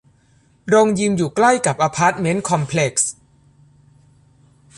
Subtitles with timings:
[0.69, 3.11] โรงยิมอยู่ใกล้กับอพาร์ตเมนต์คอมเพล็กซ์